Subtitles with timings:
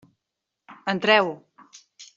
[0.95, 1.27] Entreu.